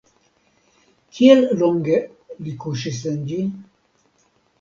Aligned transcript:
Kiel 1.17 1.43
longe 1.59 1.99
li 2.47 2.53
kuŝis 2.63 3.03
en 3.13 3.21
ĝi? 3.33 3.39